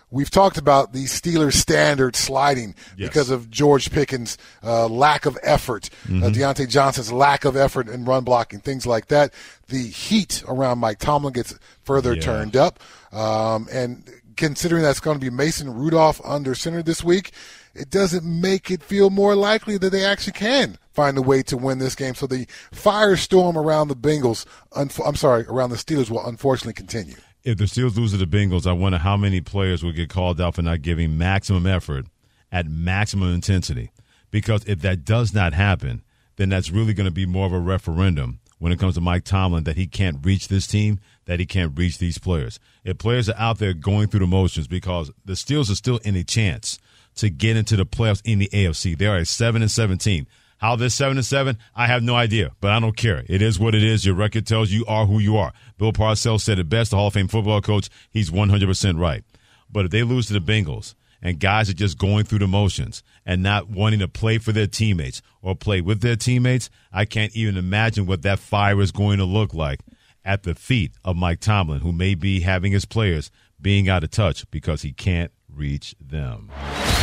[0.10, 3.10] We've talked about the Steelers standard sliding Yes.
[3.10, 6.34] because of George Pickens' uh, lack of effort, uh, Mhm.
[6.34, 9.34] Diontae Johnson's lack of effort in run blocking, things like that.
[9.68, 12.22] The heat around Mike Tomlin gets further Yeah.
[12.22, 12.80] turned up.
[13.12, 17.32] Um, and considering that's going to be Mason Rudolph under center this week,
[17.76, 21.58] it doesn't make it feel more likely that they actually can find a way to
[21.58, 22.16] win this game.
[22.16, 27.16] So the firestorm around the Bengals, unf- I'm sorry, around the Steelers will unfortunately continue.
[27.48, 30.42] If the Steelers lose to the Bengals, I wonder how many players will get called
[30.42, 32.06] out for not giving maximum effort
[32.52, 33.92] at maximum intensity.
[34.32, 36.04] Because if that does not happen,
[36.36, 39.24] then that's really going to be more of a referendum when it comes to Mike
[39.24, 42.60] Tomlin that he can't reach this team, that he can't reach these players.
[42.84, 46.18] If players are out there going through the motions because the Steelers are still in
[46.18, 46.80] a chance
[47.16, 48.98] to get into the playoffs in the AFC.
[48.98, 50.28] They are a seven and seventeen.
[50.58, 53.24] How they're seven and seven, I have no idea, but I don't care.
[53.28, 54.06] It is what it is.
[54.06, 55.54] Your record tells you are who you are.
[55.78, 57.90] Bill Parcells said it best, the Hall of Fame football coach.
[58.10, 59.24] He's 100% right.
[59.72, 63.04] But if they lose to the Bengals and guys are just going through the motions
[63.26, 67.36] and not wanting to play for their teammates or play with their teammates, I can't
[67.36, 69.82] even imagine what that fire is going to look like
[70.26, 74.12] at the feet of Mike Tomlin, who may be having his players being out of
[74.12, 76.50] touch because he can't reach them.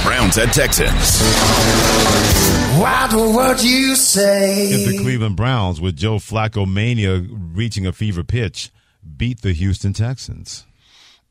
[0.05, 1.21] Browns at Texans.
[2.79, 4.69] What would you say?
[4.69, 8.71] If the Cleveland Browns, with Joe Flacco mania reaching a fever pitch,
[9.17, 10.65] beat the Houston Texans.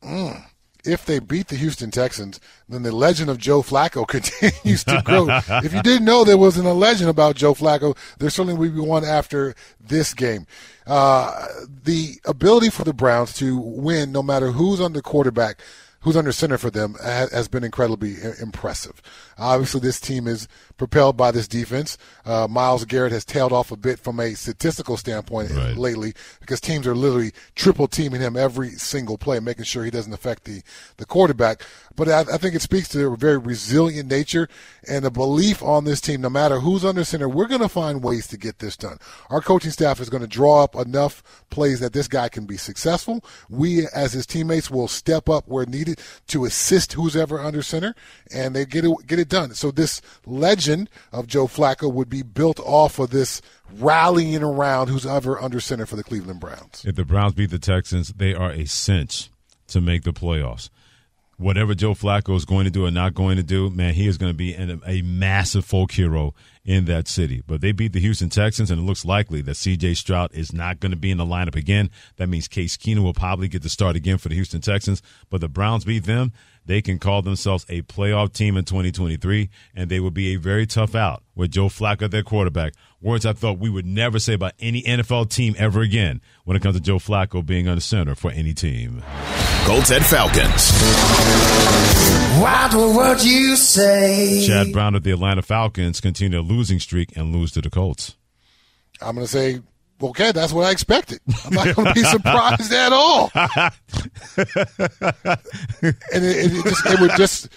[0.02, 0.44] Mm.
[0.84, 5.28] If they beat the Houston Texans, then the legend of Joe Flacco continues to grow.
[5.64, 8.80] if you didn't know there wasn't a legend about Joe Flacco, there certainly will be
[8.86, 10.46] one after this game.
[10.86, 11.46] Uh,
[11.84, 15.58] the ability for the Browns to win, no matter who's on the quarterback,
[16.04, 19.02] who's under center for them, ha- has been incredibly impressive.
[19.38, 21.96] Obviously, this team is propelled by this defense.
[22.24, 26.86] Uh, Myles Garrett has tailed off a bit from a statistical standpoint lately because teams
[26.86, 30.62] are literally triple teaming him every single play, making sure he doesn't affect the,
[30.96, 31.62] the quarterback.
[31.96, 34.48] But I, I think it speaks to their very resilient nature
[34.88, 36.20] and a belief on this team.
[36.20, 38.98] No matter who's under center, we're going to find ways to get this done.
[39.30, 42.56] Our coaching staff is going to draw up enough plays that this guy can be
[42.56, 43.24] successful.
[43.48, 47.94] We, as his teammates, will step up where needed to assist who's ever under center,
[48.32, 49.54] and they get it get it done.
[49.54, 50.63] So this legend
[51.12, 53.40] of Joe Flacco would be built off of this
[53.72, 56.84] rallying around who's ever under center for the Cleveland Browns.
[56.84, 59.30] If the Browns beat the Texans, they are a cinch
[59.68, 60.70] to make the playoffs.
[61.36, 64.18] Whatever Joe Flacco is going to do or not going to do, man, he is
[64.18, 66.32] going to be an, a massive folk hero
[66.64, 67.42] in that city.
[67.44, 69.94] But they beat the Houston Texans, and it looks likely that C.J.
[69.94, 71.90] Stroud is not going to be in the lineup again.
[72.16, 75.02] That means Case Keenum will probably get to start again for the Houston Texans.
[75.28, 76.32] But the Browns beat them.
[76.66, 80.66] They can call themselves a playoff team in 2023, and they will be a very
[80.66, 82.72] tough out with Joe Flacco, their quarterback.
[83.02, 86.62] Words I thought we would never say about any NFL team ever again when it
[86.62, 89.02] comes to Joe Flacco being on the center for any team.
[89.64, 90.72] Colts at Falcons.
[92.40, 94.46] What would you say?
[94.46, 98.16] Chad Brown of the Atlanta Falcons continue a losing streak and lose to the Colts.
[99.00, 99.60] I'm going to say,
[100.10, 101.20] okay, that's what I expected.
[101.44, 103.30] I'm not going to be surprised at all.
[103.34, 103.72] and
[106.24, 107.48] it, it, just, it would just.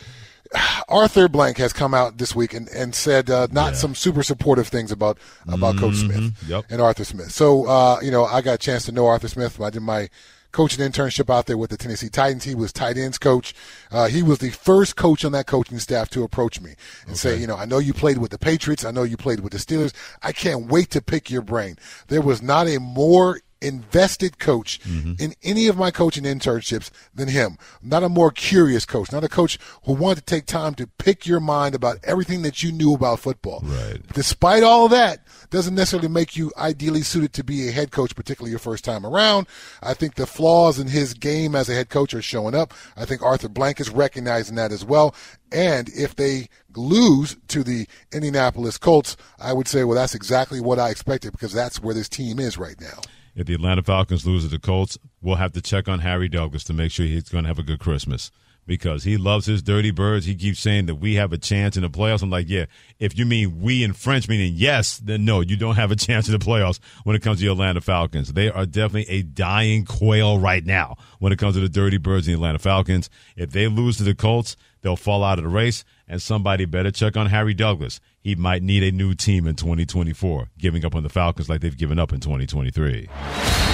[0.88, 4.70] Arthur Blank has come out this week and, and said uh, not some super supportive
[4.70, 5.18] things about
[5.50, 6.66] about Coach Smith Yep.
[6.70, 7.32] and Arthur Smith.
[7.32, 9.60] So uh, you know, I got a chance to know Arthur Smith.
[9.60, 10.10] I did my
[10.58, 12.44] coaching internship out there with the Tennessee Titans.
[12.44, 13.54] He was tight ends coach.
[13.92, 16.74] Uh, he was the first coach on that coaching staff to approach me
[17.06, 18.84] and say, you know, I know you played with the Patriots.
[18.84, 19.94] I know you played with the Steelers.
[20.24, 21.78] I can't wait to pick your brain.
[22.08, 25.14] There was not a more invested coach mm-hmm.
[25.20, 27.58] in any of my coaching internships than him.
[27.82, 31.26] Not a more curious coach, not a coach who wanted to take time to pick
[31.26, 33.62] your mind about everything that you knew about football.
[33.64, 34.02] Right.
[34.14, 38.16] Despite all of that, doesn't necessarily make you ideally suited to be a head coach,
[38.16, 39.48] particularly your first time around.
[39.82, 42.74] I think the flaws in his game as a head coach are showing up.
[42.96, 45.16] I think Arthur Blank is recognizing that as well.
[45.52, 50.80] And if they lose to the Indianapolis Colts, I would say, well, that's exactly what
[50.80, 53.00] I expected because that's where this team is right now.
[53.38, 56.64] If the Atlanta Falcons lose to the Colts, we'll have to check on Harry Douglas
[56.64, 58.32] to make sure he's going to have a good Christmas
[58.66, 60.26] because he loves his dirty birds.
[60.26, 62.24] He keeps saying that we have a chance in the playoffs.
[62.24, 62.66] I'm like, yeah,
[62.98, 66.28] if you mean we in French, meaning yes, then no, you don't have a chance
[66.28, 68.34] in the playoffs when it comes to the Atlanta Falcons.
[68.34, 72.28] They are definitely a dying quail right now when it comes to the dirty birds
[72.28, 73.08] and the Atlanta Falcons.
[73.36, 76.92] If they lose to the Colts, they'll fall out of the race, and somebody better
[76.92, 78.00] check on Harry Douglas.
[78.22, 81.78] He might need a new team in 2024, giving up on the Falcons like they've
[81.78, 83.08] given up in 2023.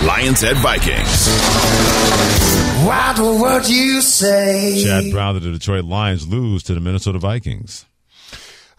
[0.05, 1.27] Lions at Vikings.
[2.85, 4.83] What would you say?
[4.83, 7.85] Chad Brown of the Detroit Lions lose to the Minnesota Vikings.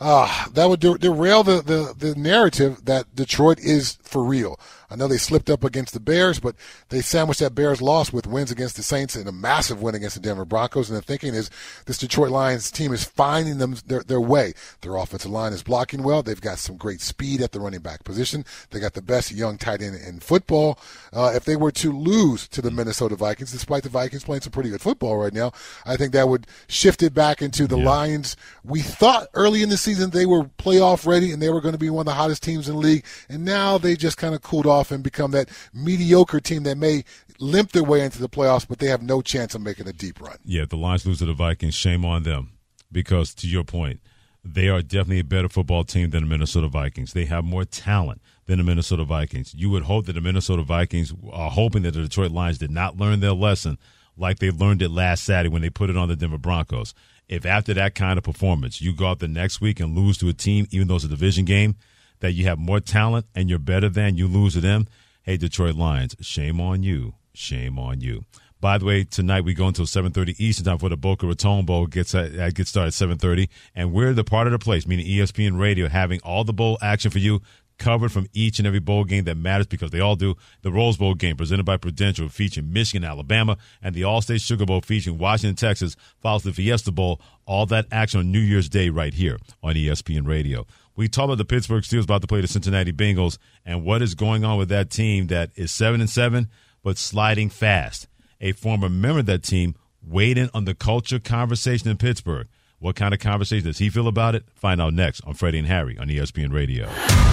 [0.01, 4.59] uh, that would derail the, the, the narrative that Detroit is for real.
[4.91, 6.55] I know they slipped up against the Bears, but
[6.89, 10.17] they sandwiched that Bears loss with wins against the Saints and a massive win against
[10.17, 10.91] the Denver Broncos.
[10.91, 11.51] And the thinking is
[11.87, 14.53] this Detroit Lions team is finding them their, their way.
[14.83, 16.23] Their offensive line is blocking well.
[16.23, 18.45] They've got some great speed at the running back position.
[18.71, 20.79] They got the best young tight end in football.
[21.13, 24.53] Uh, if they were to lose to the Minnesota Vikings, despite the Vikings playing some
[24.53, 25.53] pretty good football right now,
[25.87, 27.89] I think that would shift it back into the yeah.
[27.89, 28.37] Lions.
[28.65, 31.79] We thought early in the season they were playoff ready and they were going to
[31.79, 34.43] be one of the hottest teams in the league, and now they just kind of
[34.43, 37.05] cooled off and become that mediocre team that may
[37.39, 40.21] limp their way into the playoffs, but they have no chance of making a deep
[40.21, 40.39] run.
[40.45, 41.75] Yeah, the Lions lose to the Vikings.
[41.75, 42.53] Shame on them,
[42.93, 44.01] because to your point,
[44.45, 47.13] they are definitely a better football team than the Minnesota Vikings.
[47.13, 49.55] They have more talent than the Minnesota Vikings.
[49.55, 52.99] You would hope that the Minnesota Vikings are hoping that the Detroit Lions did not
[52.99, 53.79] learn their lesson
[54.17, 56.95] like they learned it last Saturday when they put it on the Denver Broncos.
[57.27, 60.29] If after that kind of performance you go out the next week and lose to
[60.29, 61.77] a team, even though it's a division game,
[62.25, 64.87] that you have more talent and you're better than, you lose to them,
[65.25, 67.13] hey, Detroit Lions, shame on you.
[67.35, 68.25] Shame on you.
[68.63, 71.87] By the way, tonight we go until 7:30 Eastern time for the Boca Raton Bowl
[71.87, 75.61] gets uh, gets started at 7:30, and we're the part of the place, meaning ESPN
[75.61, 77.43] Radio, having all the bowl action for you
[77.79, 80.37] covered from each and every bowl game that matters because they all do.
[80.63, 84.81] The Rose Bowl game presented by Prudential featuring Michigan, Alabama, and the Allstate Sugar Bowl
[84.81, 87.21] featuring Washington, Texas follows the Fiesta Bowl.
[87.47, 90.67] All that action on New Year's Day right here on ESPN Radio.
[90.97, 94.15] We talk about the Pittsburgh Steelers about to play the Cincinnati Bengals and what is
[94.15, 96.49] going on with that team that is seven and seven
[96.83, 98.07] but sliding fast.
[98.41, 99.75] A former member of that team
[100.07, 102.47] weighed in on the culture conversation in Pittsburgh.
[102.79, 104.45] What kind of conversation does he feel about it?
[104.55, 106.87] Find out next on Freddie and Harry on ESPN Radio.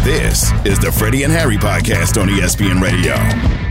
[0.03, 3.70] This is the Freddie and Harry podcast on ESPN Radio.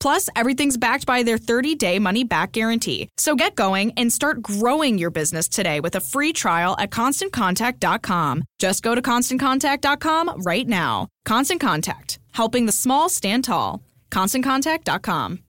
[0.00, 3.08] Plus, everything's backed by their 30-day money-back guarantee.
[3.16, 8.44] So get going and start growing your business today with a free trial at ConstantContact.com.
[8.58, 11.08] Just go to ConstantContact.com right now.
[11.24, 13.82] Constant Contact, helping the small stand tall.
[14.10, 15.40] ConstantContact.com.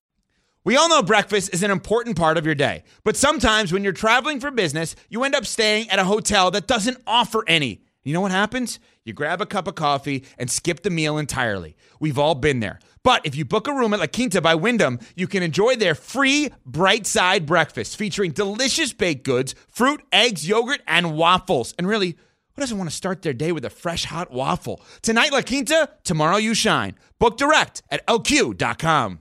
[0.64, 3.92] We all know breakfast is an important part of your day, but sometimes when you're
[3.94, 7.80] traveling for business, you end up staying at a hotel that doesn't offer any.
[8.02, 8.78] You know what happens?
[9.04, 11.74] You grab a cup of coffee and skip the meal entirely.
[12.00, 12.80] We've all been there.
[13.02, 15.94] But if you book a room at La Quinta by Wyndham, you can enjoy their
[15.94, 21.74] free bright side breakfast featuring delicious baked goods, fruit, eggs, yogurt, and waffles.
[21.78, 22.16] And really,
[22.58, 24.82] who doesn't want to start their day with a fresh hot waffle?
[25.02, 26.96] Tonight, La Quinta, tomorrow, you shine.
[27.18, 29.20] Book direct at lq.com.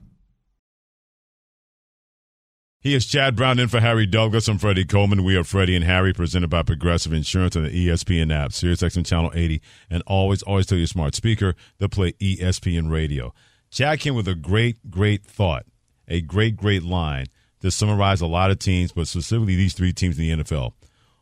[2.80, 4.48] He is Chad Brown in for Harry Douglas.
[4.48, 5.24] I'm Freddie Coleman.
[5.24, 9.32] We are Freddie and Harry, presented by Progressive Insurance on the ESPN app, SiriusXM Channel
[9.36, 13.34] 80, and always, always tell your smart speaker to play ESPN Radio.
[13.70, 15.66] Chad came with a great, great thought,
[16.08, 17.28] a great, great line
[17.62, 20.74] to summarize a lot of teams, but specifically these three teams in the NFL.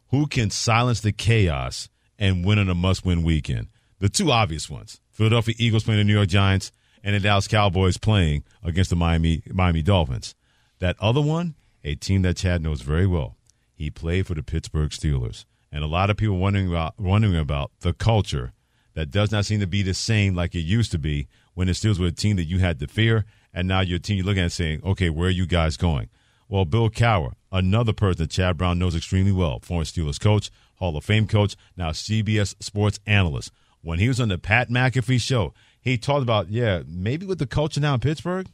[0.10, 1.90] Who can silence the chaos
[2.20, 3.68] and win on a must-win weekend?
[4.00, 6.72] The two obvious ones: Philadelphia Eagles playing the New York Giants,
[7.04, 10.36] and the Dallas Cowboys playing against the Miami Miami Dolphins.
[10.80, 13.38] That other one, a team that Chad knows very well.
[13.74, 17.72] He played for the Pittsburgh Steelers, and a lot of people wondering about wondering about
[17.82, 18.54] the culture
[18.94, 21.74] that does not seem to be the same like it used to be when the
[21.74, 24.44] Steelers were a team that you had to fear, and now your team you're looking
[24.44, 26.10] at saying, okay, where are you guys going?
[26.48, 30.96] Well, Bill Cowher, another person that Chad Brown knows extremely well, former Steelers coach, Hall
[30.96, 33.52] of Fame coach, now CBS Sports analyst.
[33.82, 37.48] When he was on the Pat McAfee show, he talked about, yeah, maybe with the
[37.48, 38.48] culture now in Pittsburgh,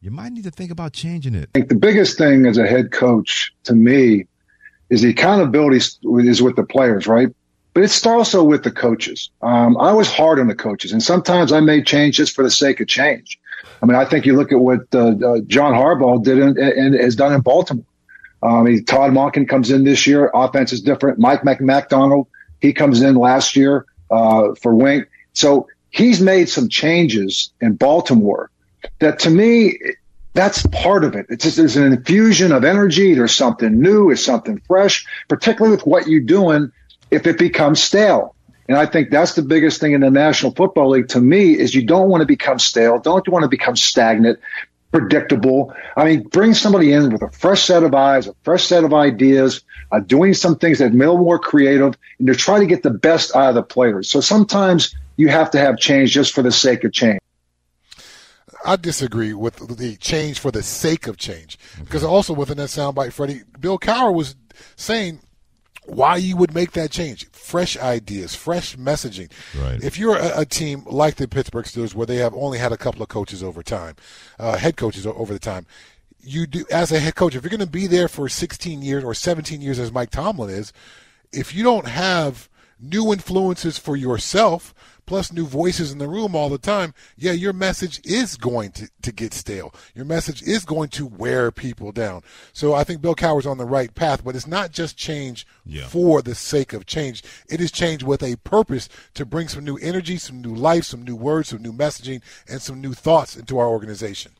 [0.00, 1.50] you might need to think about changing it.
[1.54, 4.26] I think the biggest thing as a head coach to me
[4.88, 7.28] is the accountability is with the players, right?
[7.76, 9.28] But it's also with the coaches.
[9.42, 12.50] Um, I was hard on the coaches, and sometimes I made change just for the
[12.50, 13.38] sake of change.
[13.82, 16.94] I mean, I think you look at what uh, uh, John Harbaugh did in, and
[16.94, 17.84] has done in Baltimore.
[18.42, 20.30] Um, he, Todd Monken comes in this year.
[20.32, 21.18] Offense is different.
[21.18, 22.28] Mike Macdonald,
[22.62, 25.06] he comes in last year uh, for Wink.
[25.34, 28.50] So he's made some changes in Baltimore
[29.00, 29.78] that to me,
[30.32, 31.26] that's part of it.
[31.28, 33.12] It's just there's an infusion of energy.
[33.12, 34.06] There's something new.
[34.06, 36.72] There's something fresh, particularly with what you're doing
[37.10, 38.34] if it becomes stale.
[38.68, 41.74] And I think that's the biggest thing in the National Football League to me is
[41.74, 42.98] you don't want to become stale.
[42.98, 44.40] Don't want to become stagnant,
[44.90, 45.72] predictable.
[45.96, 48.92] I mean, bring somebody in with a fresh set of eyes, a fresh set of
[48.92, 52.90] ideas, uh, doing some things that are more creative, and to try to get the
[52.90, 54.10] best out of the players.
[54.10, 57.20] So sometimes you have to have change just for the sake of change.
[58.64, 61.56] I disagree with the change for the sake of change.
[61.78, 64.34] Because also within that soundbite, Freddie, Bill Cowher was
[64.74, 65.20] saying
[65.86, 67.30] why you would make that change.
[67.30, 69.30] Fresh ideas, fresh messaging.
[69.58, 69.82] Right.
[69.82, 72.76] If you're a, a, team like the Pittsburgh Steelers, where they have only had a
[72.76, 73.96] couple of coaches over time,
[74.38, 75.66] uh, head coaches over the time,
[76.20, 77.34] you do as a head coach.
[77.34, 80.50] If you're going to be there for 16 years or 17 years, as Mike Tomlin
[80.50, 80.72] is,
[81.32, 82.48] if you don't have
[82.80, 84.74] new influences for yourself
[85.06, 88.90] plus new voices in the room all the time, yeah, your message is going to,
[89.02, 89.72] to get stale.
[89.94, 92.22] Your message is going to wear people down.
[92.52, 95.86] So I think Bill Cowher's on the right path, but it's not just change yeah.
[95.86, 97.22] for the sake of change.
[97.48, 101.02] It is change with a purpose to bring some new energy, some new life, some
[101.02, 104.32] new words, some new messaging, and some new thoughts into our organization.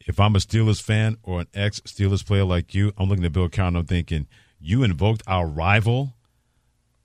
[0.00, 3.32] If I'm a Steelers fan or an ex Steelers player like you, I'm looking at
[3.32, 4.26] Bill Cowher and I'm thinking,
[4.60, 6.14] you invoked our rival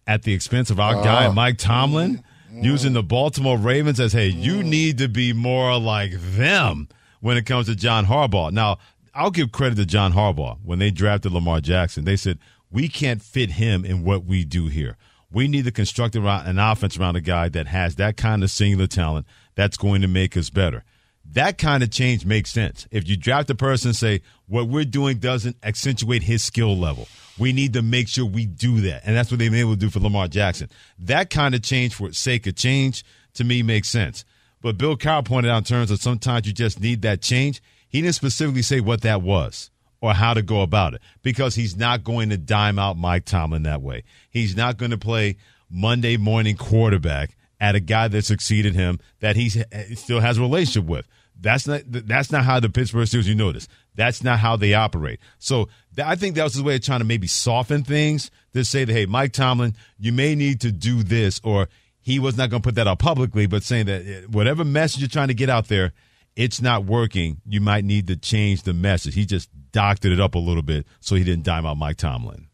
[0.07, 2.23] at the expense of our uh, guy, Mike Tomlin?
[2.63, 6.87] Using the Baltimore Ravens as, hey, you need to be more like them
[7.21, 8.51] when it comes to John Harbaugh.
[8.51, 8.77] Now,
[9.13, 10.59] I'll give credit to John Harbaugh.
[10.63, 12.39] When they drafted Lamar Jackson, they said,
[12.69, 14.97] we can't fit him in what we do here.
[15.31, 18.87] We need to construct an offense around a guy that has that kind of singular
[18.87, 20.83] talent that's going to make us better.
[21.25, 22.87] That kind of change makes sense.
[22.91, 27.53] If you draft a person say, what we're doing doesn't accentuate his skill level we
[27.53, 29.03] need to make sure we do that.
[29.05, 30.69] And that's what they've been able to do for Lamar Jackson.
[30.99, 33.03] That kind of change for sake of change
[33.35, 34.25] to me makes sense.
[34.61, 37.61] But Bill Cowher pointed out in terms of sometimes you just need that change.
[37.87, 39.69] He didn't specifically say what that was
[40.01, 43.63] or how to go about it because he's not going to dime out Mike Tomlin
[43.63, 44.03] that way.
[44.29, 45.37] He's not going to play
[45.69, 49.49] Monday morning quarterback at a guy that succeeded him that he
[49.95, 51.07] still has a relationship with.
[51.39, 53.25] That's not that's not how the Pittsburgh Steelers.
[53.25, 55.19] You notice that's not how they operate.
[55.39, 55.69] So
[56.03, 58.93] I think that was his way of trying to maybe soften things to say that,
[58.93, 61.67] hey, Mike Tomlin, you may need to do this, or
[61.99, 65.01] he was not going to put that out publicly, but saying that eh, whatever message
[65.01, 65.93] you're trying to get out there,
[66.35, 67.41] it's not working.
[67.45, 69.15] You might need to change the message.
[69.15, 72.47] He just doctored it up a little bit so he didn't dime out Mike Tomlin.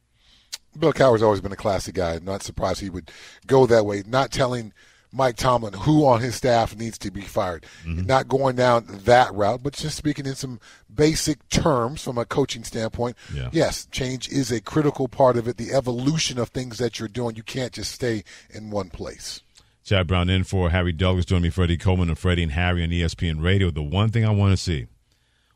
[0.77, 2.19] Bill Cowher's always been a classy guy.
[2.23, 3.11] Not surprised he would
[3.45, 4.73] go that way, not telling–
[5.13, 7.65] Mike Tomlin who on his staff needs to be fired.
[7.85, 8.07] Mm-hmm.
[8.07, 10.59] Not going down that route, but just speaking in some
[10.93, 13.15] basic terms from a coaching standpoint.
[13.33, 13.49] Yeah.
[13.51, 15.57] Yes, change is a critical part of it.
[15.57, 19.41] The evolution of things that you're doing, you can't just stay in one place.
[19.83, 22.89] Chad Brown in for Harry Douglas, joining me, Freddie Coleman and Freddie and Harry on
[22.89, 23.69] ESPN Radio.
[23.69, 24.87] The one thing I want to see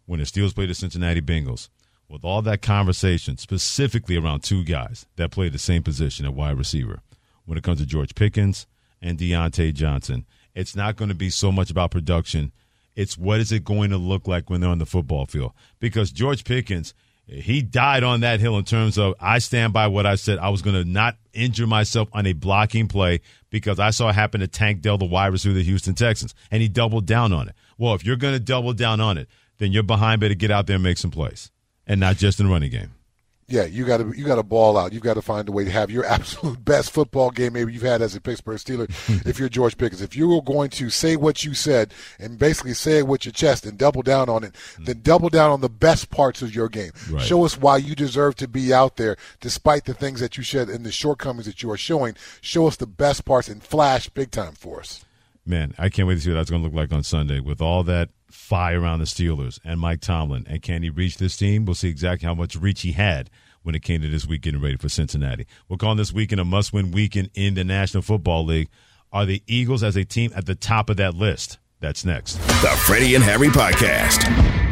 [0.06, 1.70] when the Steelers play the Cincinnati Bengals,
[2.10, 6.58] with all that conversation, specifically around two guys that play the same position at wide
[6.58, 7.02] receiver,
[7.46, 8.68] when it comes to George Pickens
[9.02, 10.26] and Diontae Johnson.
[10.54, 12.52] It's not going to be so much about production.
[12.96, 15.54] It's what is it going to look like when they're on the football field?
[15.80, 16.96] Because George Pickens,
[17.28, 20.40] he died on that hill in terms of I stand by what I said.
[20.40, 23.22] I was going to not injure myself on a blocking play
[23.52, 26.34] because I saw it happen to Tank Dell, the wide receiver of the Houston Texans,
[26.50, 27.56] and he doubled down on it.
[27.78, 29.28] Well, if you're going to double down on it,
[29.60, 31.52] then you're behind better get out there and make some plays,
[31.86, 32.97] and not just in running game
[33.50, 34.92] yeah, you got to you got to ball out.
[34.92, 37.82] You've got to find a way to have your absolute best football game maybe you've
[37.82, 38.90] had as a Pittsburgh Steeler.
[39.26, 42.74] if you're George Pickens, if you were going to say what you said and basically
[42.74, 44.86] say it with your chest and double down on it, mm.
[44.86, 46.92] then double down on the best parts of your game.
[47.10, 47.22] Right.
[47.22, 50.68] Show us why you deserve to be out there, despite the things that you said
[50.68, 52.16] and the shortcomings that you are showing.
[52.42, 55.06] Show us the best parts and flash big time for us.
[55.46, 57.62] Man, I can't wait to see what that's going to look like on Sunday with
[57.62, 60.46] all that fire around the Steelers and Mike Tomlin.
[60.48, 61.66] And can he reach this team?
[61.66, 63.30] We'll see exactly how much reach he had
[63.64, 65.48] when it came to this week getting ready for Cincinnati.
[65.68, 68.70] We're calling this weekend a must win weekend in the National Football League.
[69.12, 71.58] Are the Eagles as a team at the top of that list?
[71.80, 72.36] That's next.
[72.38, 74.67] The Freddie and Harry Podcast.